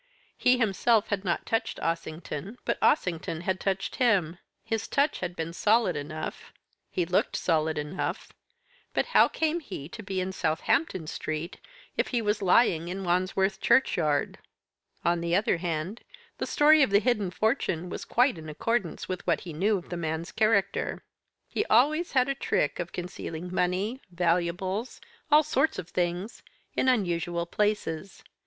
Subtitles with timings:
[0.35, 4.39] He himself had not touched Ossington, but Ossington had touched him.
[4.63, 6.51] His touch had been solid enough,
[6.89, 8.33] he looked solid enough,
[8.95, 11.59] but how came he to be in Southampton Street
[11.97, 14.39] if he was lying in Wandsworth Churchyard?
[15.05, 16.01] On the other hand,
[16.39, 19.89] the story of the hidden fortune was quite in accordance with what he knew of
[19.89, 21.03] the man's character.
[21.47, 24.99] He always had a trick of concealing money, valuables,
[25.31, 26.41] all sorts of things,
[26.75, 28.23] in unusual places.